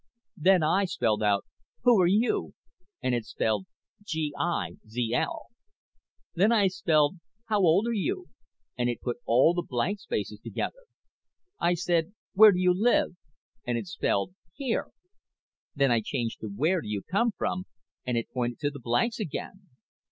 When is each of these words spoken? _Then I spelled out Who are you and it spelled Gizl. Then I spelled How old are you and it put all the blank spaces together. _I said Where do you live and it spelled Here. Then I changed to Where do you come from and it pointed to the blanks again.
_Then 0.43 0.63
I 0.63 0.85
spelled 0.85 1.21
out 1.21 1.45
Who 1.83 2.01
are 2.01 2.07
you 2.07 2.55
and 3.03 3.13
it 3.13 3.23
spelled 3.23 3.67
Gizl. 4.03 5.39
Then 6.33 6.51
I 6.51 6.67
spelled 6.69 7.17
How 7.49 7.59
old 7.59 7.85
are 7.85 7.93
you 7.93 8.29
and 8.75 8.89
it 8.89 8.99
put 8.99 9.17
all 9.27 9.53
the 9.53 9.61
blank 9.61 9.99
spaces 9.99 10.39
together. 10.39 10.85
_I 11.61 11.77
said 11.77 12.13
Where 12.33 12.51
do 12.51 12.57
you 12.57 12.73
live 12.75 13.15
and 13.63 13.77
it 13.77 13.85
spelled 13.85 14.33
Here. 14.55 14.87
Then 15.75 15.91
I 15.91 16.01
changed 16.03 16.39
to 16.39 16.47
Where 16.47 16.81
do 16.81 16.87
you 16.87 17.03
come 17.03 17.31
from 17.37 17.65
and 18.03 18.17
it 18.17 18.33
pointed 18.33 18.57
to 18.61 18.71
the 18.71 18.79
blanks 18.81 19.19
again. 19.19 19.69